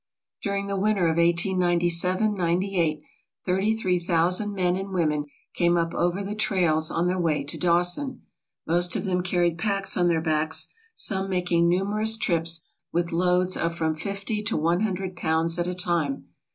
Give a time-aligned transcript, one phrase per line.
[0.41, 3.03] During the winter of 1897 98,
[3.45, 7.55] thirty three thousand men and women came up over the trails on their way to
[7.59, 8.21] Daw son.
[8.65, 13.75] Most of them carried packs on their backs, some making numerous trips with loads of
[13.75, 16.29] from fifty to one hundred pounds at a time.